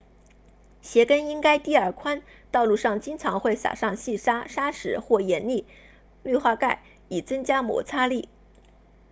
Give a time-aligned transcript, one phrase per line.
[0.81, 5.67] 鞋跟应该低而宽道路上经常会撒上细沙砂石或盐粒
[6.23, 8.27] 氯化钙以增加摩擦力